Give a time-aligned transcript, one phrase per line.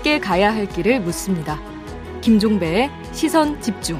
[0.00, 1.58] 함께 가야 할 길을 묻습니다.
[2.22, 3.98] 김종배의 시선 집중.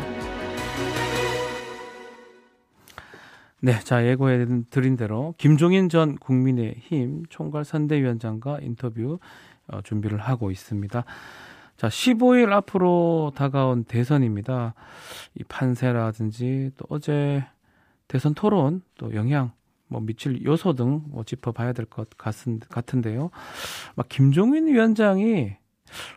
[3.61, 9.19] 네, 자 예고해 드린 대로 김종인 전 국민의힘 총괄 선대위원장과 인터뷰
[9.69, 11.05] 어, 준비를 하고 있습니다.
[11.77, 14.75] 자, 15일 앞으로 다가온 대선입니다.
[15.35, 17.45] 이 판세라든지 또 어제
[18.09, 19.53] 대선 토론 또 영향
[19.91, 22.09] 뭐 미칠 요소 등 뭐 짚어봐야 될 것
[22.69, 23.31] 같은데요.
[23.97, 25.57] 막 김종인 위원장이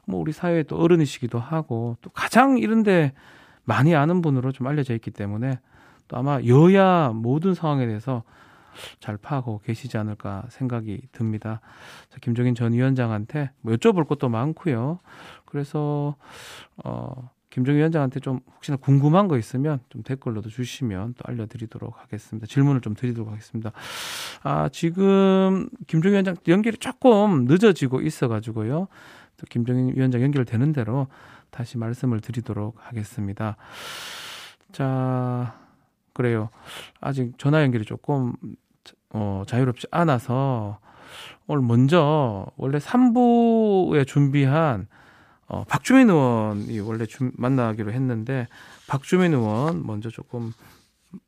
[0.05, 3.13] 뭐 우리 사회의 또 어른이시기도 하고 또 가장 이런데
[3.65, 5.59] 많이 아는 분으로 좀 알려져 있기 때문에
[6.07, 8.23] 또 아마 여야 모든 상황에 대해서
[8.99, 11.62] 잘 파악하고 계시지 않을까 생각이 듭니다.
[12.09, 14.99] 자, 김종인 전 위원장한테 뭐 여쭤볼 것도 많고요.
[15.45, 16.15] 그래서
[16.84, 22.48] 어 김종인 위원장한테 좀 혹시나 궁금한 거 있으면 좀 댓글로도 주시면 또 알려드리도록 하겠습니다.
[22.48, 23.71] 질문을 좀 드리도록 하겠습니다.
[24.41, 28.88] 아 지금 김종인 위원장 연결이 조금 늦어지고 있어가지고요.
[29.37, 31.05] 또 김종인 위원장 연결되는 대로
[31.51, 33.55] 다시 말씀을 드리도록 하겠습니다.
[34.71, 35.55] 자,
[36.13, 36.49] 그래요.
[37.01, 38.34] 아직 전화 연결이 조금
[39.12, 40.79] 어, 자유롭지 않아서
[41.46, 44.87] 오늘 먼저 원래 3부에 준비한
[45.54, 48.48] 어, 박주민 의원이 원래 주, 만나기로 했는데
[48.87, 50.51] 박주민 의원 먼저 조금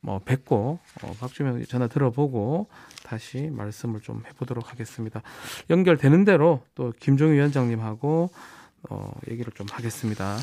[0.02, 2.68] 뭐 뵙고 어, 박주민 전화 들어보고
[3.04, 5.22] 다시 말씀을 좀 해보도록 하겠습니다.
[5.70, 8.32] 연결되는 대로 또 김종희 위원장님하고
[8.90, 10.38] 어, 얘기를 좀 하겠습니다.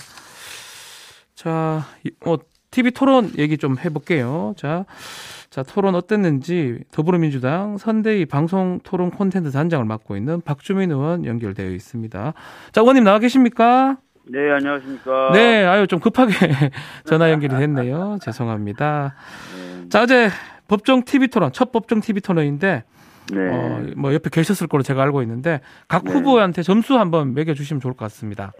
[1.34, 1.84] 자,
[2.24, 2.36] 어,
[2.72, 4.54] TV 토론 얘기 좀 해볼게요.
[4.56, 4.84] 자,
[5.50, 12.32] 자, 토론 어땠는지 더불어민주당 선대위 방송 토론 콘텐츠 단장을 맡고 있는 박주민 의원 연결되어 있습니다.
[12.72, 13.98] 자, 의원님 나와 계십니까?
[14.24, 15.30] 네, 안녕하십니까.
[15.32, 16.32] 네, 아유, 좀 급하게
[17.04, 18.18] 전화 연결이 됐네요.
[18.22, 19.14] 죄송합니다.
[19.54, 19.88] 네.
[19.90, 20.30] 자, 어제
[20.68, 22.84] 법정 TV 토론, 첫 법정 TV 토론인데,
[23.32, 23.38] 네.
[23.50, 26.12] 어, 뭐 옆에 계셨을 거로 제가 알고 있는데, 각 네.
[26.12, 28.52] 후보한테 점수 한번 매겨 주시면 좋을 것 같습니다.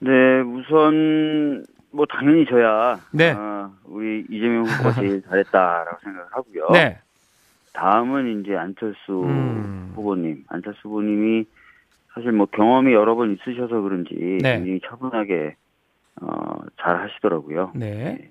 [0.00, 0.10] 네,
[0.40, 3.32] 우선 뭐 당연히 저야 네.
[3.32, 6.68] 어, 우리 이재명 후보가 제일 잘했다라고 생각을 하고요.
[6.72, 6.98] 네.
[7.74, 9.92] 다음은 이제 안철수 음.
[9.94, 11.44] 후보님, 안철수 후보님이
[12.14, 14.56] 사실 뭐 경험이 여러 번 있으셔서 그런지 네.
[14.56, 15.56] 굉장히 차분하게
[16.20, 17.72] 어, 잘 하시더라고요.
[17.74, 17.90] 네.
[17.90, 18.30] 네.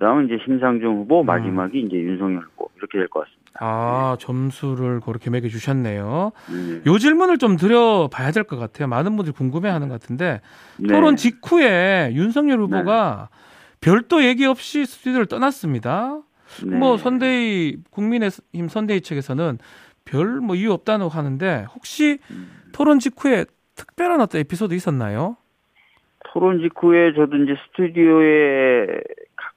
[0.00, 1.26] 그다음은 이제 심상정 후보, 음.
[1.26, 1.86] 마지막이 음.
[1.86, 3.40] 이제 윤석열 후보 이렇게 될 것 같습니다.
[3.60, 6.32] 아, 점수를 그렇게 매겨 주셨네요.
[6.50, 6.80] 네.
[6.90, 8.88] 요 질문을 좀 드려봐야 될 것 같아요.
[8.88, 10.40] 많은 분들이 궁금해하는 것 같은데
[10.78, 10.88] 네.
[10.88, 13.36] 토론 직후에 윤석열 후보가 네.
[13.82, 16.18] 별도 얘기 없이 스튜디오를 떠났습니다.
[16.64, 16.76] 네.
[16.76, 19.58] 뭐 선대위 국민의힘 선대위 측에서는
[20.06, 22.50] 별 뭐 이유 없다고 하는데 혹시 음.
[22.72, 23.44] 토론 직후에
[23.76, 25.36] 특별한 어떤 에피소드 있었나요?
[26.32, 28.86] 토론 직후에 저도 이제 스튜디오에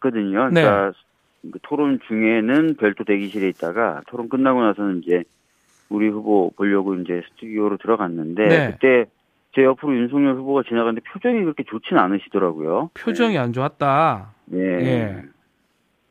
[0.07, 0.49] 갔거든요.
[0.49, 0.61] 네.
[0.61, 0.93] 그러니까
[1.51, 5.23] 그 토론 중에는 별도 대기실에 있다가 토론 끝나고 나서는 이제
[5.89, 8.71] 우리 후보 보려고 이제 스튜디오로 들어갔는데 네.
[8.71, 9.05] 그때
[9.55, 12.89] 제 옆으로 윤석열 후보가 지나가는데 표정이 그렇게 좋지는 않으시더라고요.
[12.93, 13.39] 표정이 네.
[13.39, 14.33] 안 좋았다.
[14.45, 14.59] 네.
[14.59, 15.21] 예.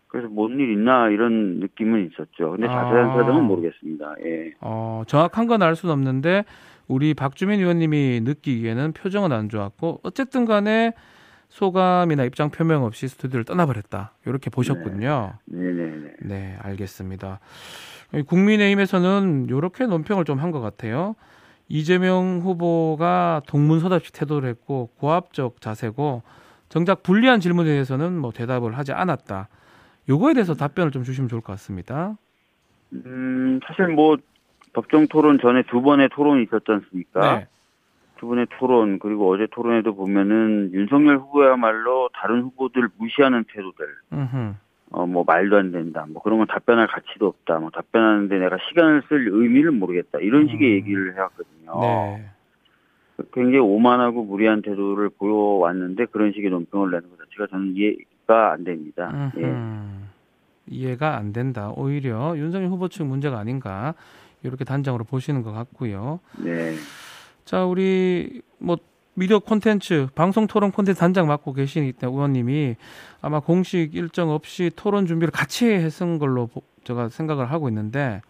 [0.09, 2.51] 그래서 뭔 일 있나 이런 느낌은 있었죠.
[2.53, 3.15] 근데 자세한 아.
[3.17, 4.15] 사정은 모르겠습니다.
[4.25, 4.53] 예.
[4.61, 6.45] 어, 정확한 건 알 수는 없는데
[6.87, 10.93] 우리 박주민 의원님이 느끼기에는 표정은 안 좋았고 어쨌든 간에
[11.57, 14.13] 소감이나 입장 표명 없이 스튜디오를 떠나버렸다.
[14.25, 15.35] 이렇게 보셨군요.
[15.45, 16.13] 네, 네, 네.
[16.23, 17.41] 네, 알겠습니다.
[18.27, 21.15] 국민의힘에서는 이렇게 논평을 좀 한 것 같아요.
[21.69, 26.23] 이재명 후보가 동문서답식 태도를 했고 고압적 자세고
[26.71, 29.49] 정작 불리한 질문에 대해서는 뭐 대답을 하지 않았다.
[30.09, 32.17] 요거에 대해서 답변을 좀 주시면 좋을 것 같습니다.
[32.95, 34.17] 음, 사실 뭐
[34.73, 37.37] 법정 토론 전에 두 번의 토론이 있었지 않습니까?
[37.37, 37.47] 네.
[38.23, 43.85] 두 분의 토론 그리고 어제 토론에도 보면은 윤석열 후보야말로 다른 후보들 무시하는 태도들
[44.93, 49.27] 어뭐 말도 안 된다 뭐 그런 건 답변할 가치도 없다 뭐 답변하는데 내가 시간을 쓸
[49.27, 50.75] 의미를 모르겠다 이런 식의 음.
[50.77, 51.81] 얘기를 해왔거든요.
[51.81, 52.25] 네.
[53.33, 59.33] 굉장히 오만하고 무리한 태도를 보여왔는데 그런 식의 논평을 내는 것 자체가 저는 이해가 안 됩니다.
[59.37, 59.53] 예.
[60.69, 61.73] 이해가 안 된다.
[61.75, 63.95] 오히려 윤석열 후보 측 문제가 아닌가
[64.45, 66.21] 이렇게 단장으로 보시는 것 같고요.
[66.39, 66.75] 네.
[67.45, 68.77] 자, 우리 뭐
[69.15, 72.77] 미디어 콘텐츠, 방송 토론 콘텐츠 단장 맡고 계시니까 의원님이
[73.21, 76.49] 아마 공식 일정 없이 토론 준비를 같이 했은 걸로
[76.85, 78.23] 제가 생각을 하고 있는데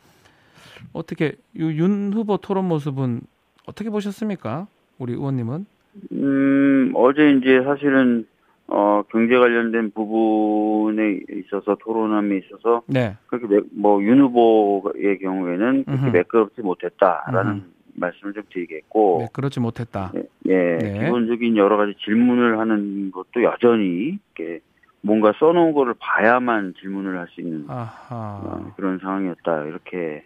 [0.93, 3.21] 어떻게 윤 후보 토론 모습은
[3.67, 4.67] 어떻게 보셨습니까?
[4.99, 5.67] 우리 의원님은?
[6.13, 8.27] 음, 어제 이제 사실은
[8.67, 13.17] 어, 경제 관련된 부분에 있어서 토론함에 있어서 네.
[13.27, 17.63] 그렇게 뭐윤 후보의 경우에는 그렇게 매끄럽지 못했다라는 음흠.
[18.03, 19.19] 말씀을 좀 드리겠고.
[19.21, 20.13] 네, 그렇지 못했다.
[20.15, 21.05] 예, 예 네.
[21.05, 24.61] 기본적인 여러 가지 질문을 하는 것도 여전히 이렇게
[25.01, 30.25] 뭔가 써놓은 거를 봐야만 질문을 할 수 있는 어, 그런 상황이었다 이렇게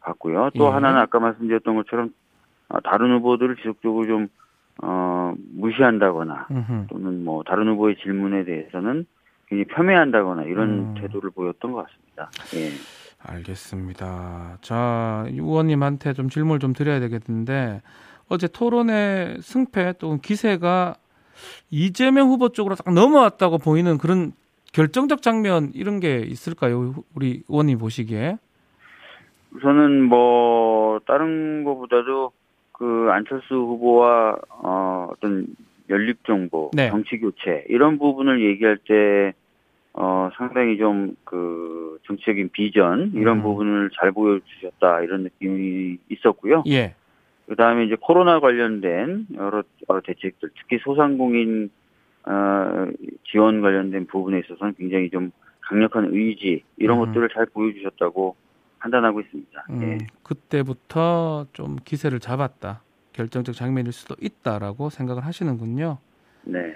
[0.00, 0.50] 봤고요.
[0.56, 0.68] 또 예.
[0.68, 2.12] 하나는 아까 말씀드렸던 것처럼
[2.68, 4.28] 어, 다른 후보들을 지속적으로 좀
[4.82, 6.86] 어, 무시한다거나 음흠.
[6.90, 9.06] 또는 뭐 다른 후보의 질문에 대해서는
[9.46, 10.94] 굉장히 폄훼한다거나 이런 음.
[11.00, 12.30] 태도를 보였던 것 같습니다.
[12.56, 13.03] 예.
[13.26, 14.58] 알겠습니다.
[14.60, 17.82] 자, 의원님한테 좀 질문을 좀 드려야 되겠는데
[18.28, 20.96] 어제 토론의 승패 또 기세가
[21.70, 24.32] 이재명 후보 쪽으로 딱 넘어왔다고 보이는 그런
[24.72, 26.94] 결정적 장면 이런 게 있을까요?
[27.14, 28.38] 우리 의원님 보시기에.
[29.54, 32.32] 우선은 뭐 다른 것보다도
[32.72, 35.46] 그 안철수 후보와 어, 어떤
[35.90, 36.90] 연립 정보, 네.
[36.90, 39.32] 정치 교체 이런 부분을 얘기할 때
[39.94, 43.42] 어, 상당히 좀 그 정치적인 비전 이런 음.
[43.42, 46.64] 부분을 잘 보여주셨다 이런 느낌이 있었고요.
[46.68, 46.94] 예.
[47.46, 51.70] 그 다음에 이제 코로나 관련된 여러, 여러 대책들, 특히 소상공인
[52.24, 52.86] 어,
[53.30, 55.30] 지원 관련된 부분에 있어서는 굉장히 좀
[55.60, 57.06] 강력한 의지 이런 음.
[57.06, 58.36] 것들을 잘 보여주셨다고
[58.78, 59.66] 판단하고 있습니다.
[59.70, 59.98] 음, 예.
[60.22, 62.82] 그때부터 좀 기세를 잡았다.
[63.12, 65.98] 결정적 장면일 수도 있다라고 생각을 하시는군요.
[66.44, 66.74] 네.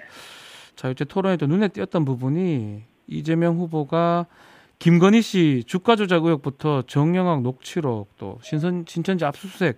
[0.75, 4.27] 자, 이제 토론에도 눈에 띄었던 부분이 이재명 후보가
[4.79, 9.77] 김건희 씨 주가 조작 의혹부터 정영학 녹취록 또 신선 신천지 압수수색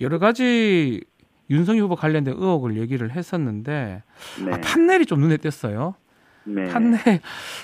[0.00, 1.02] 여러 가지
[1.50, 4.02] 윤석열 후보 관련된 의혹을 얘기를 했었는데
[4.44, 4.52] 네.
[4.52, 5.94] 아, 판넬이 좀 눈에 띄었어요.
[6.44, 6.66] 네.
[6.66, 7.20] 판넬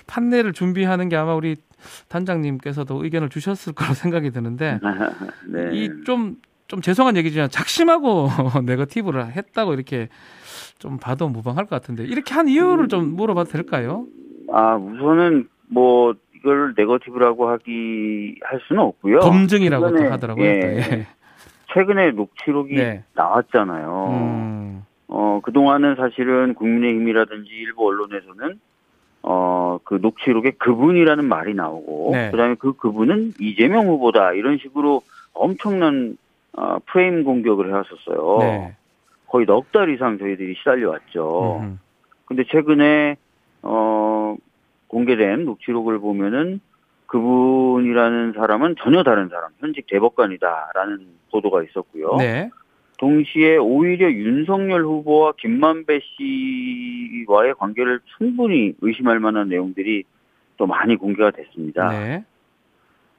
[0.07, 1.57] 판넬을 준비하는 게 아마 우리
[2.09, 4.81] 단장님께서도 의견을 주셨을 거로 생각이 드는데
[5.49, 5.77] 네.
[5.77, 8.31] 이좀좀 죄송한 얘기지만 작심하고
[8.65, 10.09] 네거티브를 했다고 이렇게
[10.79, 14.07] 좀 봐도 무방할 것 같은데 이렇게 한 이유를 좀 물어봐도 될까요?
[14.57, 19.19] 아, 우선은 뭐 이걸 네거티브라고 하기 할 수는 없고요.
[19.19, 20.45] 검증이라고 또 최근에, 하더라고요.
[20.45, 20.61] 예.
[20.61, 21.07] 또, 예.
[21.73, 23.03] 최근에 녹취록이 네.
[23.15, 24.07] 나왔잖아요.
[24.13, 28.61] 음, 어, 그동안은 사실은 국민의힘이라든지 일부 언론에서는
[29.23, 32.31] 어, 그 녹취록에 그분이라는 말이 나오고 네.
[32.31, 35.03] 그 다음에 그 그분은 이재명 후보다 이런 식으로
[35.33, 36.17] 엄청난
[36.53, 38.39] 어, 프레임 공격을 해왔었어요.
[38.39, 38.77] 네.
[39.27, 41.59] 거의 넉 달 이상 저희들이 시달려 왔죠.
[41.61, 41.81] 음,
[42.27, 43.17] 근데 최근에
[43.65, 44.37] 어
[44.89, 46.61] 공개된 녹취록을 보면은
[47.07, 52.17] 그분이라는 사람은 전혀 다른 사람, 현직 대법관이다라는 보도가 있었고요.
[52.19, 52.51] 네.
[52.99, 60.05] 동시에 오히려 윤석열 후보와 김만배 씨와의 관계를 충분히 의심할 만한 내용들이
[60.57, 61.89] 또 많이 공개가 됐습니다.
[61.89, 62.25] 네.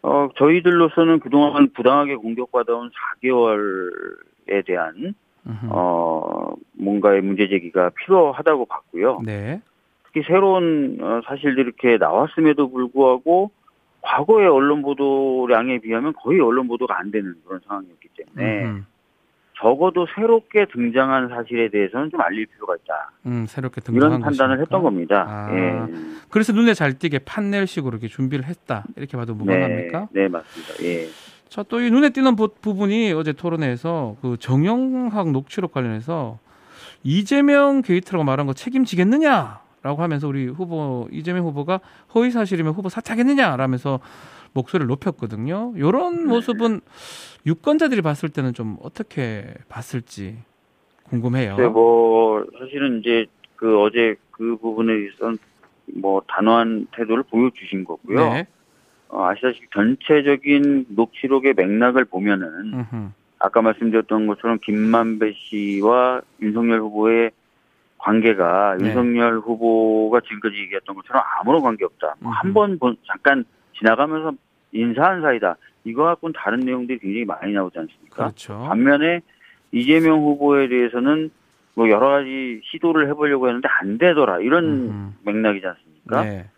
[0.02, 2.92] 어, 저희들로서는 그동안 부당하게 공격받아온
[3.22, 5.16] 4개월에 대한.
[5.70, 9.22] 어, 뭔가의 문제 제기가 필요하다고 봤고요.
[9.24, 9.62] 네.
[10.16, 13.52] 특히 새로운 어, 사실들이 이렇게 나왔음에도 불구하고
[14.02, 18.84] 과거의 언론 보도량에 비하면 거의 언론 보도가 안 되는 그런 상황이었기 때문에 음흠.
[19.58, 23.12] 적어도 새롭게 등장한 사실에 대해서는 좀 알릴 필요가 있다.
[23.26, 24.62] 음, 새롭게 등장한 이런 판단을 것이니까.
[24.62, 25.26] 했던 겁니다.
[25.28, 25.54] 아.
[25.54, 25.94] 예.
[26.30, 28.84] 그래서 눈에 잘 띄게 판넬식으로 이렇게 준비를 했다.
[28.96, 30.08] 이렇게 봐도 무방합니까?
[30.12, 30.84] 네, 네, 맞습니다.
[30.84, 31.08] 예.
[31.50, 36.38] 자, 또 이 눈에 띄는 부, 부분이 어제 토론회에서 그 정영학 녹취록 관련해서
[37.04, 41.80] 이재명 게이트라고 말한 거 책임지겠느냐 라고 하면서 우리 후보 이재명 후보가
[42.16, 44.00] 허위 사실이면 후보 사퇴하겠느냐라면서
[44.54, 45.74] 목소리를 높였거든요.
[45.76, 46.82] 이런 모습은
[47.46, 50.40] 유권자들이 봤을 때는 좀 어떻게 봤을지
[51.04, 51.56] 궁금해요.
[51.56, 53.28] 근데 뭐 사실은 이제
[53.58, 55.38] 그 어제 그 부분에 대해서는
[55.98, 58.34] 뭐 단호한 태도를 보여주신 거고요.
[58.34, 58.48] 네.
[59.10, 63.10] 어, 아시다시피 전체적인 녹취록의 맥락을 보면은 음흠.
[63.38, 67.30] 아까 말씀드렸던 것처럼 김만배 씨와 윤석열 후보의
[68.06, 68.86] 관계가 네.
[68.86, 72.16] 윤석열 후보가 지금까지 얘기했던 것처럼 아무런 관계 없다.
[72.22, 72.32] 음흠.
[72.32, 73.44] 한번 잠깐
[73.78, 74.34] 지나가면서
[74.72, 75.58] 인사한 사이다.
[75.86, 78.16] 이거 갖고는 다른 내용들이 굉장히 많이 나오지 않습니까?
[78.16, 78.60] 그렇죠.
[78.60, 79.22] 반면에
[79.72, 81.32] 이재명 후보에 대해서는
[81.74, 84.40] 뭐 여러 가지 시도를 해보려고 했는데 안 되더라.
[84.40, 85.32] 이런 음흠.
[85.32, 86.24] 맥락이지 않습니까?
[86.24, 86.50] 네.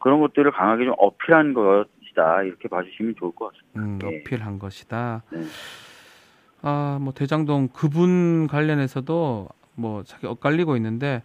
[0.00, 2.42] 그런 것들을 강하게 좀 어필한 것이다.
[2.44, 3.80] 이렇게 봐주시면 좋을 것 같습니다.
[3.80, 4.20] 음, 네.
[4.22, 5.22] 어필한 것이다.
[5.30, 5.40] 네.
[6.62, 11.22] 아, 뭐 대장동 그분 관련해서도 뭐 자기 엇갈리고 있는데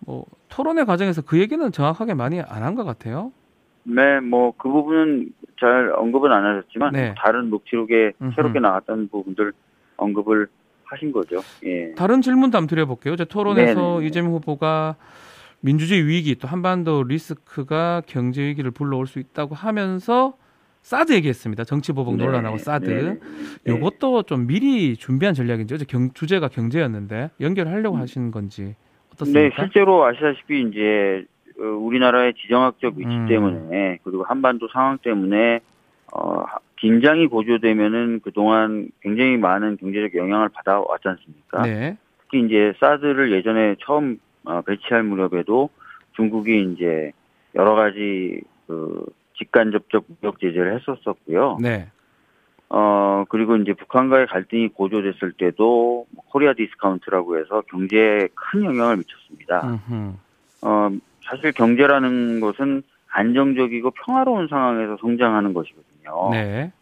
[0.00, 3.32] 뭐 토론회 과정에서 그 얘기는 정확하게 많이 안 한 것 같아요.
[3.84, 7.14] 네, 뭐 그 부분은 잘 언급은 안 하셨지만 네.
[7.18, 8.32] 다른 녹취록에 음흠.
[8.34, 9.52] 새롭게 나왔던 부분들
[9.96, 10.46] 언급을
[10.84, 11.40] 하신 거죠.
[11.64, 11.92] 예.
[11.94, 13.14] 다른 질문도 한번 드려볼게요.
[13.14, 14.06] 이제 토론에서 네네.
[14.06, 14.96] 이재명 후보가
[15.60, 20.34] 민주주의 위기 또 한반도 리스크가 경제 위기를 불러올 수 있다고 하면서
[20.82, 21.64] 사드 얘기했습니다.
[21.64, 22.88] 정치 보복 네, 논란하고 사드.
[22.88, 23.18] 네,
[23.64, 23.72] 네.
[23.72, 28.74] 요것도 좀 미리 준비한 전략인지 어제 경, 주제가 경제였는데 연결하려고 하시는 건지 네,
[29.12, 29.62] 어떻습니까?
[29.62, 31.24] 실제로 아시다시피 이제
[31.60, 33.26] 어, 우리나라의 지정학적 위치 음.
[33.28, 35.60] 때문에 그리고 한반도 상황 때문에
[36.12, 41.62] 어, 하- 긴장이 고조되면은 그동안 굉장히 많은 경제적 영향을 받아왔지 않습니까?
[41.62, 41.96] 네.
[42.22, 45.68] 특히 이제 사드를 예전에 처음 어, 배치할 무렵에도
[46.14, 47.10] 중국이 이제
[47.56, 49.04] 여러 가지 그
[49.38, 51.58] 직간접적 무역 제재를 했었었고요.
[51.60, 51.88] 네.
[52.70, 59.66] 어 그리고 이제 북한과의 갈등이 고조됐을 때도 뭐 코리아 디스카운트라고 해서 경제에 큰 영향을 미쳤습니다.
[59.66, 60.12] 음흠.
[60.62, 60.90] 어,
[61.24, 66.30] 사실 경제라는 것은 안정적이고 평화로운 상황에서 성장하는 것이거든요.
[66.30, 66.72] 네.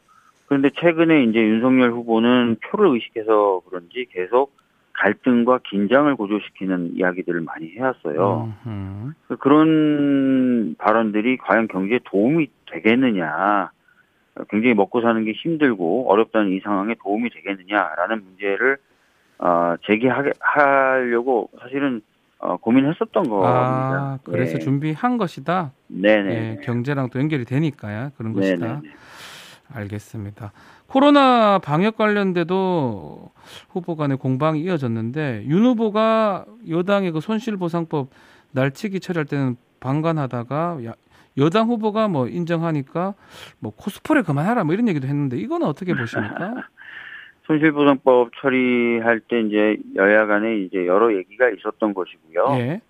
[0.47, 4.56] 그런데 최근에 이제 윤석열 후보는 표를 의식해서 그런지 계속
[4.99, 8.53] 갈등과 긴장을 고조시키는 이야기들을 많이 해왔어요.
[8.67, 9.37] 음흠.
[9.39, 13.71] 그런 발언들이 과연 경제에 도움이 되겠느냐,
[14.51, 18.79] 굉장히 먹고 사는 게 힘들고 어렵다는 이 상황에 도움이 되겠느냐라는 문제를
[19.39, 22.01] 어, 제기하려고 사실은
[22.39, 23.49] 어, 고민했었던 겁니다.
[23.49, 24.59] 아, 그래서 예.
[24.59, 25.73] 준비한 것이다.
[25.89, 26.31] 네네.
[26.31, 28.11] 예, 경제랑 또 연결이 되니까요.
[28.17, 28.83] 그런 것이다.
[29.73, 30.53] 알겠습니다.
[30.87, 33.31] 코로나 방역 관련돼도
[33.71, 38.09] 후보 간의 공방이 이어졌는데 윤 후보가 여당의 그 손실보상법
[38.53, 40.95] 날치기 처리할 때는 방관하다가 야-
[41.39, 43.15] 여당 후보가 뭐 인정하니까
[43.59, 46.55] 뭐 코스프레 그만하라 뭐 이런 얘기도 했는데 이거는 어떻게 보십니까?
[47.47, 52.59] 손실보상법 처리할 때 이제 여야 간에 이제 여러 얘기가 있었던 것이고요.
[52.59, 52.81] 예.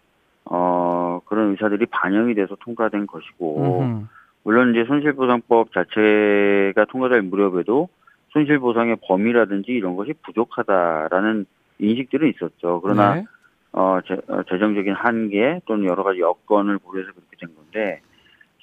[0.47, 4.05] 어, 그런 의사들이 반영이 돼서 통과된 것이고, 음흠.
[4.47, 7.89] 물론 이제 손실보상법 자체가 통과될 무렵에도
[8.29, 11.47] 손실보상의 범위라든지 이런 것이 부족하다라는
[11.81, 12.81] 인식들은 있었죠.
[12.81, 13.25] 그러나 네.
[13.73, 18.01] 어, 재, 어, 재정적인 한계 또는 여러 가지 여건을 고려해서 그렇게 된 건데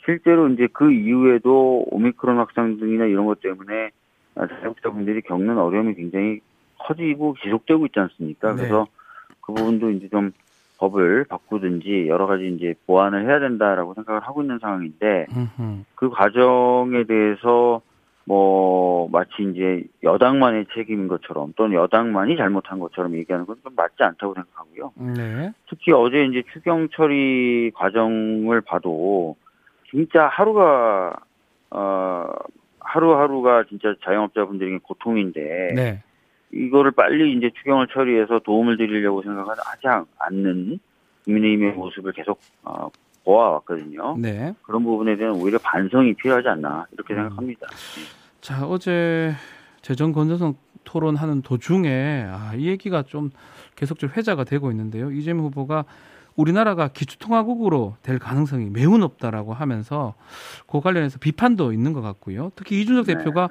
[0.06, 3.90] 실제로 이제 그 이후에도 오미크론 확산 등이나 이런 것 때문에
[4.36, 6.40] 아, 자영업자분들이 겪는 어려움이 굉장히
[6.80, 8.52] 커지고 지속되고 있지 않습니까?
[8.52, 8.56] 네.
[8.56, 8.88] 그래서
[9.42, 10.32] 그 부분도 이제 좀
[10.84, 15.28] 법을 바꾸든지 여러 가지 이제 보완을 해야 된다라고 생각을 하고 있는 상황인데.
[15.96, 17.82] 그 과정에 대해서
[18.25, 24.34] 뭐 마치 이제 여당만의 책임인 것처럼 또는 여당만이 잘못한 것처럼 얘기하는 건 좀 맞지 않다고
[24.34, 24.92] 생각하고요.
[25.16, 25.52] 네.
[25.70, 29.36] 특히 어제 이제 추경 처리 과정을 봐도
[29.90, 31.13] 진짜 하루가
[31.70, 32.25] 어
[32.80, 36.04] 하루하루가 진짜 자영업자분들에게 고통인데 네.
[36.53, 39.88] 이거를 빨리 이제 추경을 처리해서 도움을 드리려고 생각하지
[40.19, 40.79] 않는
[41.25, 42.89] 국민의힘의 모습을 계속 어,
[43.24, 44.17] 보아왔거든요.
[44.17, 44.53] 네.
[44.63, 47.17] 그런 부분에 대한 오히려 반성이 필요하지 않나 이렇게 음.
[47.17, 47.67] 생각합니다.
[48.41, 49.33] 자, 어제
[49.81, 53.31] 재정 건전성 토론하는 도중에 아, 이 얘기가 좀
[53.75, 55.12] 계속적으로 회자가 되고 있는데요.
[55.12, 55.86] 이재명 후보가
[56.36, 60.15] 우리나라가 기초통화국으로 될 가능성이 매우 높다라고 하면서
[60.67, 62.51] 그 관련해서 비판도 있는 것 같고요.
[62.55, 63.17] 특히 이준석 네.
[63.17, 63.50] 대표가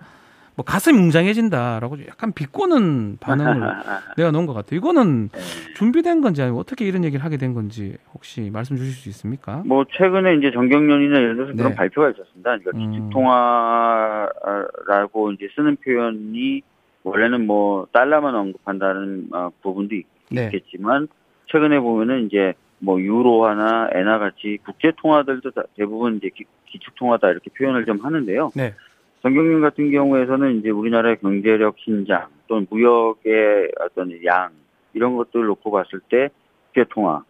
[0.54, 3.46] 뭐 가슴이 웅장해진다라고 약간 비꼬는 반응을
[4.18, 4.76] 내어놓은 것 같아요.
[4.78, 5.38] 이거는 네.
[5.76, 9.62] 준비된 건지 아니면 어떻게 이런 얘기를 하게 된 건지 혹시 말씀 주실 수 있습니까?
[9.64, 11.56] 뭐 최근에 이제 정경련이나 예를 들어서 네.
[11.56, 12.58] 그런 발표가 있었습니다.
[12.58, 12.90] 그러니까 음.
[12.92, 16.62] 기축통화라고 이제 쓰는 표현이
[17.04, 20.50] 원래는 뭐 달러만 언급한다는 어, 부분도 있, 네.
[20.50, 21.08] 겠지만
[21.46, 26.44] 최근에 보면은 이제 뭐 유로화나 엔화 같이 국제 통화들도 다- 대부분 이제 기,
[26.78, 28.50] 축 통화다 이렇게 표현을 좀 하는데요.
[28.54, 28.74] 네.
[29.22, 34.50] 정경련 같은 경우에서는 이제 우리나라의 경제력 신장 또는 무역의 어떤 양
[34.94, 36.28] 이런 것들을 놓고 봤을 때
[36.66, 37.22] 국제 통화,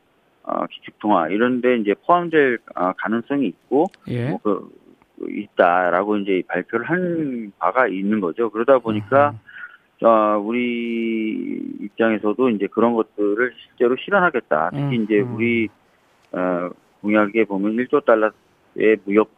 [0.43, 4.31] 어, 기축 통화 이런데 이제 포함될 어, 가능성이 있고 예.
[4.31, 4.71] 뭐 그,
[5.29, 8.51] 있다라고 이제 발표를 한 바가 있는 거죠.
[8.51, 9.35] 그러다 보니까
[10.03, 14.71] 어, 우리 입장에서도 이제 그런 것들을 실제로 실현하겠다.
[14.71, 15.35] 특히 음, 이제 음.
[15.35, 15.69] 우리
[16.33, 16.71] 어,
[17.03, 19.31] 공약에 보면 1조 달러의 무역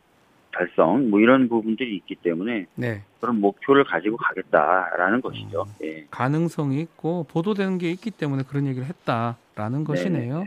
[0.56, 3.02] 달성 뭐 이런 부분들이 있기 때문에 네.
[3.20, 5.66] 그런 목표를 가지고 가겠다라는 것이죠.
[5.82, 6.06] 예.
[6.10, 10.46] 가능성이 있고 보도되는 게 있기 때문에 그런 얘기를 했다라는 것이네요.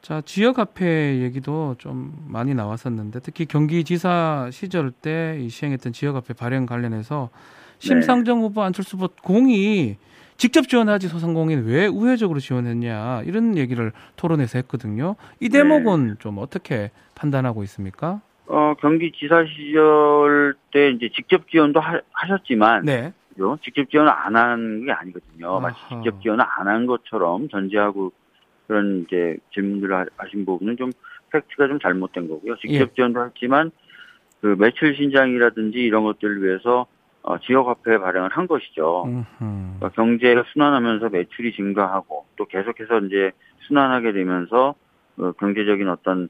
[0.00, 6.66] 자 지역 화폐 얘기도 좀 많이 나왔었는데 특히 경기지사 시절 때이 시행했던 지역 화폐 발행
[6.66, 7.30] 관련해서
[7.78, 9.96] 심상정 후보 안철수 후보 공이
[10.36, 15.16] 직접 지원하지 소상공인 왜 우회적으로 지원했냐 이런 얘기를 토론에서 했거든요.
[15.40, 18.20] 이 대목은 좀 어떻게 판단하고 있습니까?
[18.78, 23.12] 어, 경기지사 시절 때 이제 직접 지원도 하, 하셨지만 네.
[23.62, 25.60] 직접 지원을 안 한 게 아니거든요.
[25.60, 25.76] 마치.
[25.90, 28.12] 직접 지원을 안 한 것처럼 전제하고
[28.66, 30.90] 그런 이제 질문들을 하- 하신 부분은 좀
[31.30, 32.56] 팩트가 좀 잘못된 거고요.
[32.56, 32.94] 직접 예.
[32.94, 33.70] 지원도 했지만
[34.40, 36.86] 그 매출 신장이라든지 이런 것들을 위해서
[37.22, 39.04] 어, 지역화폐 발행을 한 것이죠.
[39.38, 43.32] 그러니까 경제가 순환하면서 매출이 증가하고 또 계속해서 이제
[43.66, 44.74] 순환하게 되면서
[45.18, 46.28] 어, 경제적인 어떤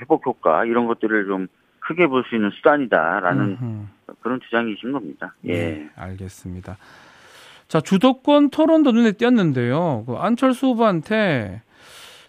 [0.00, 1.46] 회복 효과 이런 것들을 좀
[1.90, 4.14] 크게 볼 수 있는 수단이다라는 음흠.
[4.20, 5.34] 그런 주장이신 겁니다.
[5.46, 5.52] 예.
[5.52, 6.76] 네, 알겠습니다.
[7.66, 10.04] 자, 주도권 토론도 눈에 띄었는데요.
[10.06, 11.62] 그 안철수 후보한테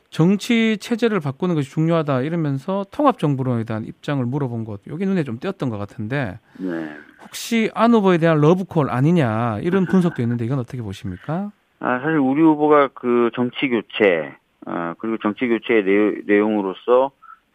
[0.10, 5.38] 정치 체제를 바꾸는 것이 중요하다 이러면서 통합 정부론에 대한 입장을 물어본 것 여기 눈에 좀
[5.40, 6.96] 띄었던 것 같은데 네.
[7.24, 11.52] 혹시 안 후보에 대한 러브콜 아니냐 이런 분석도 있는데 이건 어떻게 보십니까?
[11.80, 17.12] 아, 사실 우리 후보가 그 정치 교체, 아, 그리고 정치 교체의 내, 내용으로서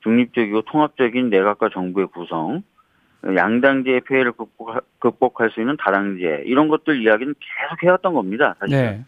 [0.07, 2.63] 중립적이고 통합적인 내각과 정부의 구성,
[3.25, 4.33] 양당제의 폐해를
[5.01, 8.55] 극복, 할수 있는 다당제 이런 것들 이야기는 계속 해왔던 겁니다.
[8.61, 8.77] 사실.
[8.77, 9.05] 네.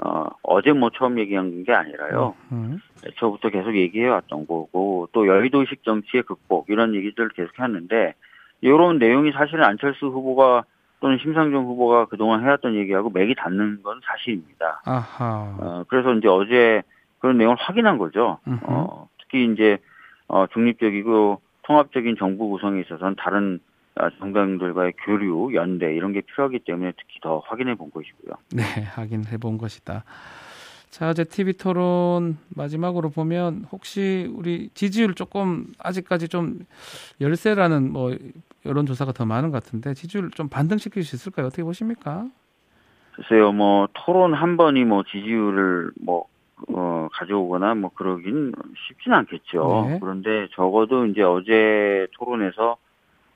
[0.00, 2.34] 어, 어제 뭐 처음 얘기한 게 아니라요.
[2.52, 2.78] 음.
[3.16, 8.14] 저부터 계속 얘기해 왔던 거고 또 여의도식 정치의 극복 이런 얘기들을 계속 했는데
[8.60, 10.62] 이런 내용이 사실은 안철수 후보가
[11.00, 14.82] 또는 심상정 후보가 그동안 해왔던 얘기하고 맥이 닿는 건 사실입니다.
[14.84, 15.56] 아하.
[15.58, 16.82] 어, 그래서 이제 어제
[17.18, 18.38] 그런 내용을 확인한 거죠.
[18.62, 19.78] 어, 특히 이제
[20.28, 23.60] 어, 중립적이고 통합적인 정부 구성에 있어서는 다른
[23.96, 28.34] 어, 정당들과의 교류, 연대 이런 게 필요하기 때문에 특히 더 확인해 본 것이고요.
[28.54, 28.62] 네,
[28.94, 30.04] 확인해 본 것이다.
[30.90, 36.60] 자, 어제 TV 토론 마지막으로 보면 혹시 우리 지지율 조금 아직까지 좀
[37.20, 38.16] 열세라는 뭐
[38.64, 41.46] 여론 조사가 더 많은 것 같은데 지지율 좀 반등시킬 수 있을까요?
[41.46, 42.26] 어떻게 보십니까?
[43.12, 46.26] 글쎄요, 뭐 토론 한 번이 뭐 지지율을 뭐
[46.68, 48.52] 어, 가져오거나 뭐 그러긴
[48.88, 49.86] 쉽지는 않겠죠.
[49.88, 49.98] 네.
[50.00, 52.76] 그런데 적어도 이제 어제 토론에서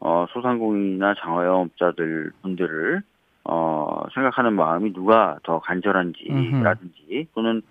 [0.00, 3.02] 어, 소상공인이나 장화영업자들 분들을
[3.44, 7.62] 어, 생각하는 마음이 누가 더 간절한지라든지 또는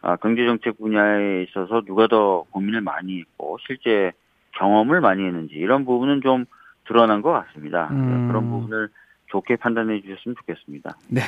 [0.00, 4.12] 아, 경제정책 분야에 있어서 누가 더 고민을 많이 했고 실제
[4.52, 6.44] 경험을 많이 했는지 이런 부분은 좀
[6.86, 7.88] 드러난 것 같습니다.
[7.90, 8.28] 음.
[8.28, 8.88] 그런 부분을
[9.26, 10.96] 좋게 판단해 주셨으면 좋겠습니다.
[11.08, 11.20] 네.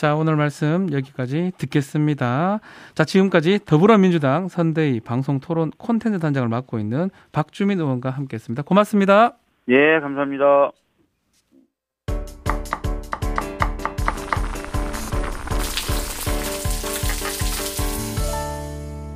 [0.00, 2.60] 자, 오늘 말씀 여기까지 듣겠습니다.
[2.94, 8.62] 자, 지금까지 더불어민주당 선대위 방송 토론 콘텐츠 단장을 맡고 있는 박주민 의원과 함께 했습니다.
[8.62, 9.36] 고맙습니다.
[9.68, 10.70] 예, 감사합니다.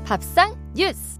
[0.06, 1.18] 밥상 뉴스.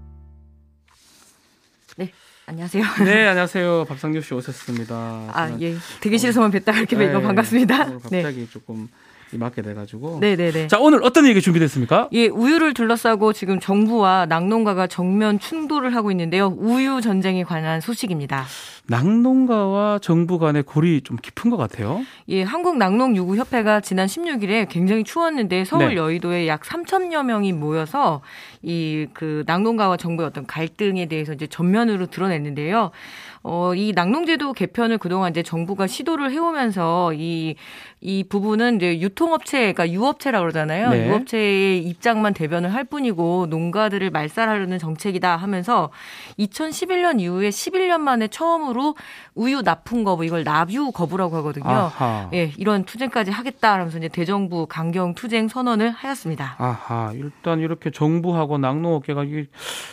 [1.97, 2.11] 네.
[2.45, 2.83] 안녕하세요.
[3.03, 3.85] 네, 안녕하세요.
[4.21, 4.95] 씨 오셨습니다.
[5.33, 5.73] 아, 예.
[6.01, 7.77] 대기실에서만 뵀다 이렇게 뵈니까 네, 반갑습니다.
[7.93, 8.47] 갑자기 네.
[8.47, 8.87] 조금
[9.37, 10.19] 맡게 돼가지고.
[10.19, 10.67] 네네네.
[10.67, 12.09] 자 오늘 어떤 얘기 준비됐습니까?
[12.13, 16.47] 예, 우유를 둘러싸고 지금 정부와 낙농가가 정면 충돌을 하고 있는데요.
[16.57, 18.45] 우유 전쟁에 관한 소식입니다.
[18.87, 22.01] 낙농가와 정부 간의 골이 좀 깊은 것 같아요.
[22.29, 25.95] 예, 한국 낙농 유구 협회가 지난 16일에 굉장히 추웠는데 서울 네.
[25.95, 28.21] 여의도에 약 3천여 명이 모여서
[28.61, 32.91] 이 그 낙농가와 정부의 어떤 갈등에 대해서 이제 전면으로 드러냈는데요.
[33.47, 37.55] 어, 이 낙농제도 개편을 그동안 이제 정부가 시도를 해오면서 이,
[38.01, 40.89] 이 부분은 이제 유통업체, 그러니까 유업체라 그러잖아요.
[40.89, 41.07] 네.
[41.07, 45.91] 유업체의 입장만 대변을 할 뿐이고 농가들을 말살하려는 정책이다 하면서
[46.39, 48.95] 2011년 이후에 11년 만에 처음으로
[49.35, 51.69] 우유 납품 거부, 이걸 납유 거부라고 하거든요.
[51.69, 52.31] 아하.
[52.33, 56.55] 예, 이런 투쟁까지 하겠다 하면서 이제 대정부 강경 투쟁 선언을 하였습니다.
[56.57, 59.23] 아하, 일단 이렇게 정부하고 낙농업계가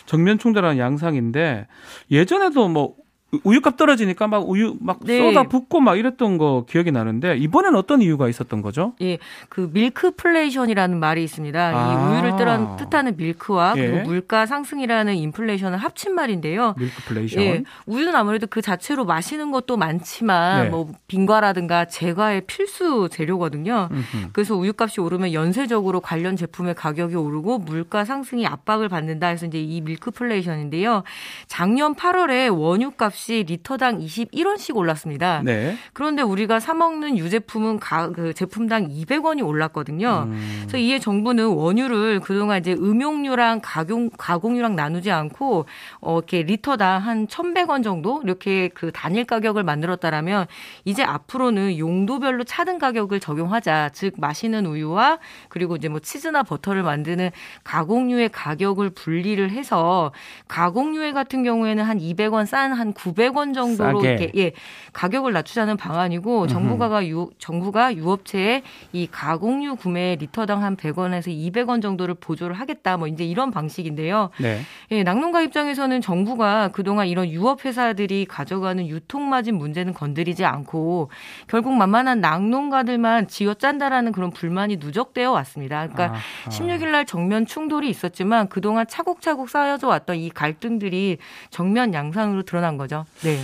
[0.07, 1.67] 정면 충돌하는 양상인데
[2.09, 3.02] 예전에도 뭐
[3.43, 5.17] 우유값 떨어지니까 막 우유 막 네.
[5.17, 8.93] 쏟아 붓고 막 이랬던 거 기억이 나는데 이번엔 어떤 이유가 있었던 거죠?
[9.01, 9.17] 예,
[9.49, 11.59] 그 밀크플레이션이라는 말이 있습니다.
[11.59, 11.93] 아.
[11.93, 13.87] 이 우유를 뜻하는, 뜻하는 밀크와 예.
[13.87, 16.75] 그리고 물가 상승이라는 인플레이션을 합친 말인데요.
[16.77, 17.41] 밀크플레이션.
[17.41, 20.69] 예, 우유는 아무래도 그 자체로 마시는 것도 많지만 네.
[20.69, 23.89] 뭐 빙과라든가 제과의 필수 재료거든요.
[23.91, 24.29] 음흠.
[24.33, 29.81] 그래서 우유값이 오르면 연쇄적으로 관련 제품의 가격이 오르고 물가 상승이 압박을 받는다 해서 이제 이
[29.81, 31.03] 밀크플레이션인데요.
[31.47, 35.41] 작년 8월에 원유값 값이 리터당 21원씩 올랐습니다.
[35.43, 35.77] 네.
[35.93, 40.27] 그런데 우리가 사 먹는 유제품은 가, 그 제품당 200원이 올랐거든요.
[40.27, 40.57] 음.
[40.61, 45.65] 그래서 이에 정부는 원유를 그동안 이제 음용유랑 가공 가공유랑 나누지 않고
[46.01, 50.47] 어 이렇게 리터당 한 1,100원 정도 이렇게 그 단일 가격을 만들었다라면
[50.85, 53.89] 이제 앞으로는 용도별로 차등 가격을 적용하자.
[53.93, 57.31] 즉 마시는 우유와 그리고 이제 뭐 치즈나 버터를 만드는
[57.63, 60.11] 가공유의 가격을 분리를 해서
[60.47, 64.09] 가공유회 같은 경우에는 한 200원 싼 한 900원 정도로 싸게.
[64.09, 64.51] 이렇게 예,
[64.93, 72.15] 가격을 낮추자는 방안이고 정부가 유 정부가 유업체에 이 가공유 구매 리터당 한 100원에서 200원 정도를
[72.15, 72.97] 보조를 하겠다.
[72.97, 74.29] 뭐 이제 이런 방식인데요.
[74.39, 74.61] 네.
[74.91, 81.09] 예, 낙농가 입장에서는 정부가 그동안 이런 유업 회사들이 가져가는 유통 마진 문제는 건드리지 않고
[81.47, 85.87] 결국 만만한 낙농가들만 쥐어짠다라는 그런 불만이 누적되어 왔습니다.
[85.87, 86.49] 그러니까 아하.
[86.49, 91.17] 16일 날 정면 충돌이 있었지만 그동안 차곡차곡 쌓여져 왔던 이 갈등들이
[91.49, 93.02] 정면 양상으로 드러난 거죠.
[93.23, 93.39] 네.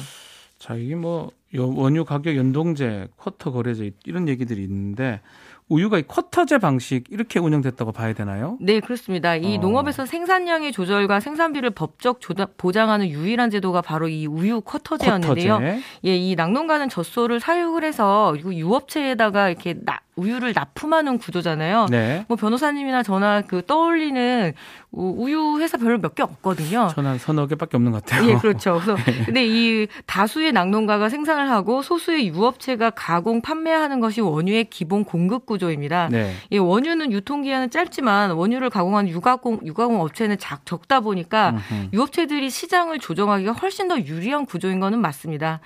[0.58, 5.22] 자, 이게 뭐 원유 가격 연동제, 쿼터 거래제 이런 얘기들이 있는데
[5.70, 8.58] 우유가 이 쿼터제 방식 이렇게 운영됐다고 봐야 되나요?
[8.60, 9.36] 네, 그렇습니다.
[9.36, 9.60] 이 어.
[9.62, 12.20] 농업에서 생산량의 조절과 생산비를 법적
[12.58, 15.54] 보장하는 유일한 제도가 바로 이 우유 쿼터제였는데요.
[15.60, 15.80] 쿼터제.
[16.06, 21.88] 예, 이 낙농가는 젖소를 사육을 해서 유업체에다가 이렇게 나, 우유를 납품하는 구조잖아요.
[21.90, 22.26] 네.
[22.28, 24.54] 뭐 변호사님이나 저나 그 떠올리는
[24.92, 26.90] 우유 회사 별로 몇 개 없거든요.
[26.96, 28.28] 저는 서너 개밖에 없는 것 같아요.
[28.30, 28.82] 예, 그렇죠.
[28.84, 29.26] 그래서 네.
[29.26, 35.60] 근데 이 다수의 낙농가가 생산을 하고 소수의 유업체가 가공 판매하는 것이 원유의 기본 공급 구조
[35.60, 36.08] 구조입니다.
[36.10, 36.34] 네.
[36.50, 41.90] 이 원유는 유통 기한은 짧지만 원유를 가공하는 유가공 유가공 업체는 작, 적다 보니까 음흠.
[41.94, 45.60] 유업체들이 시장을 조정하기가 훨씬 더 유리한 구조인 거는 맞습니다.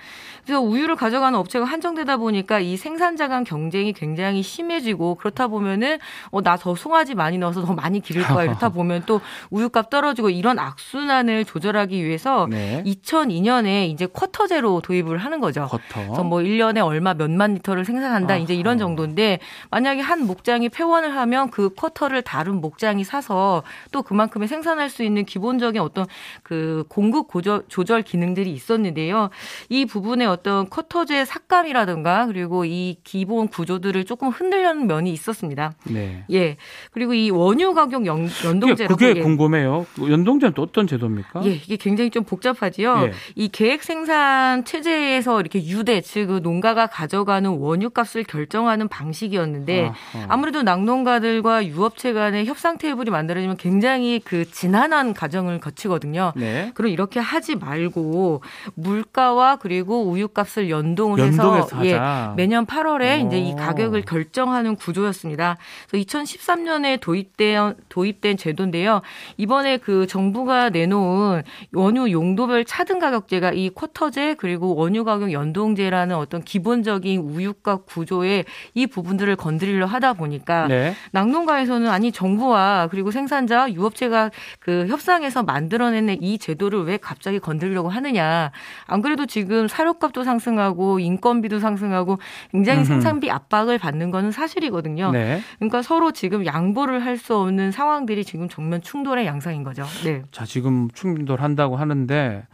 [0.44, 5.98] 그래서 우유를 가져가는 업체가 한정되다 보니까 이 생산자 간 경쟁이 굉장히 심해지고 그렇다 보면은
[6.30, 10.30] 어, 나 더 송아지 많이 넣어서 더 많이 기를 거야 이렇다 보면 또 우유값 떨어지고
[10.30, 12.82] 이런 악순환을 조절하기 위해서 네.
[12.86, 15.66] 2002년에 이제 쿼터제로 도입을 하는 거죠.
[15.68, 15.80] 쿼터.
[16.06, 18.42] 그래서 뭐 1년에 얼마 몇만 리터를 생산한다 아하.
[18.42, 24.48] 이제 이런 정도인데 만약에 한 목장이 폐원을 하면 그 쿼터를 다른 목장이 사서 또 그만큼의
[24.48, 26.06] 생산할 수 있는 기본적인 어떤
[26.42, 29.30] 그 공급 고조, 조절 기능들이 있었는데요.
[29.68, 35.74] 이 부분에 어떤 쿼터제 삭감이라든가 그리고 이 기본 구조들을 조금 흔들려는 면이 있었습니다.
[35.84, 36.24] 네.
[36.32, 36.56] 예.
[36.90, 39.86] 그리고 이 원유 가격 연, 연동제라고 그게, 그게 궁금해요.
[40.00, 41.44] 연동제는 또 어떤 제도입니까?
[41.46, 43.04] 예, 이게 굉장히 좀 복잡하지요.
[43.04, 43.12] 예.
[43.36, 50.26] 이 계획 생산 체제에서 이렇게 유대 즉 그 농가가 가져가는 원유 값을 결정하는 방식이었는데 아하.
[50.28, 56.32] 아무래도 낙농가들과 유업체 간의 협상 테이블이 만들어지면 굉장히 그 지난한 과정을 거치거든요.
[56.36, 56.72] 네.
[56.74, 58.42] 그럼 이렇게 하지 말고
[58.74, 62.00] 물가와 그리고 우유 값을 연동을 해서 예,
[62.36, 63.26] 매년 8월에 오.
[63.26, 65.56] 이제 이 가격을 결 정하는 구조였습니다.
[65.88, 69.02] 그래서 2013년에 도입된 도입된 제도인데요.
[69.36, 76.42] 이번에 그 정부가 내놓은 원유 용도별 차등 가격제가 이 쿼터제 그리고 원유 가격 연동제라는 어떤
[76.42, 80.94] 기본적인 우유값 구조의 이 부분들을 건드리려 하다 보니까 네.
[81.12, 88.50] 낙농가에서는 아니 정부와 그리고 생산자 유업체가 그 협상해서 만들어내는 이 제도를 왜 갑자기 건드리려고 하느냐.
[88.86, 92.18] 안 그래도 지금 사료값도 상승하고 인건비도 상승하고
[92.50, 92.84] 굉장히.
[92.84, 95.10] 생산비 압박을 받는 거는 사실이거든요.
[95.12, 95.40] 네.
[95.58, 99.84] 그러니까 서로 지금 양보를 할 수 없는 상황들이 지금 정면 충돌의 양상인 거죠.
[100.04, 100.22] 네.
[100.32, 102.44] 자, 지금 충돌한다고 하는데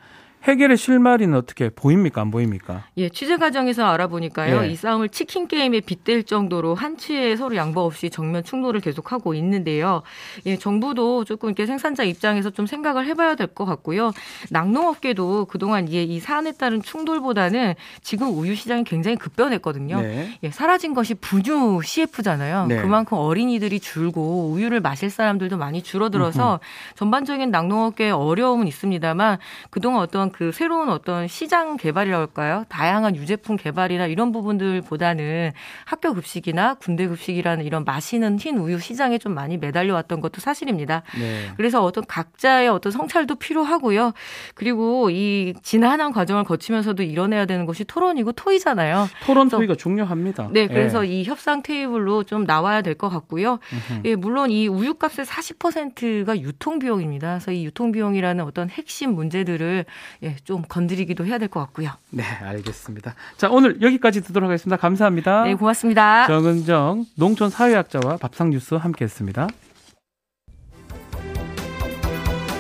[0.42, 2.22] 해결의 실마리는 어떻게 보입니까?
[2.22, 2.85] 안 보입니까?
[2.96, 4.64] 예, 취재 과정에서 알아보니까요.
[4.64, 4.68] 예.
[4.68, 10.03] 이 싸움을 치킨 게임에 빗댈 정도로 한치의 서로 양보 없이 정면 충돌을 계속하고 있는데요.
[10.46, 14.12] 예, 정부도 조금 이렇게 생산자 입장에서 좀 생각을 해봐야 될 것 같고요.
[14.50, 20.00] 낙농업계도 그동안 예, 이 사안에 따른 충돌보다는 지금 우유 시장이 굉장히 급변했거든요.
[20.00, 20.38] 네.
[20.42, 22.66] 예, 사라진 것이 분유 CF잖아요.
[22.66, 22.81] 네.
[22.81, 26.61] 그만큼 어린이들이 줄고 우유를 마실 사람들도 많이 줄어들어서.
[26.96, 29.38] 전반적인 낙농업계의 어려움은 있습니다만
[29.70, 32.64] 그동안 어떤 그 새로운 어떤 시장 개발이라고 할까요?
[32.68, 35.52] 다양한 유제품 개발이나 이런 부분들보다는
[35.84, 41.02] 학교 급식이나 군대 급식이라는 이런 마시는 흰 우유 시장에 좀 많이 매달려 왔던 것도 사실입니다.
[41.18, 41.50] 네.
[41.56, 44.12] 그래서 어떤 각자의 어떤 성찰도 필요하고요.
[44.54, 49.08] 그리고 이 지난한 과정을 거치면서도 이뤄내야 되는 것이 토론이고 토의잖아요.
[49.24, 50.50] 토론 토의가 중요합니다.
[50.52, 51.10] 네, 그래서 예.
[51.10, 53.58] 이 협상 테이블로 좀 나와야 될 것 같고요.
[54.04, 57.28] 예, 물론 이 우유값의 40%가 유통 비용입니다.
[57.30, 59.84] 그래서 이 유통 비용이라는 어떤 핵심 문제들을
[60.22, 61.90] 예, 좀 건드리기도 해야 될 것 같고요.
[62.11, 63.14] 네, 알겠습니다.
[63.37, 64.76] 자, 오늘 여기까지 듣도록 하겠습니다.
[64.76, 65.44] 감사합니다.
[65.44, 66.26] 네, 고맙습니다.
[66.26, 69.48] 정은정 농촌 사회학자와 밥상 뉴스 함께했습니다.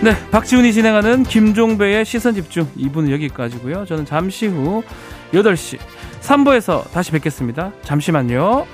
[0.02, 3.84] 네, 박지훈이 진행하는 김종배의 시선 집중 2부는 여기까지고요.
[3.84, 4.82] 저는 잠시 후
[5.32, 5.78] 8시
[6.22, 7.72] 3부에서 다시 뵙겠습니다.
[7.82, 8.66] 잠시만요.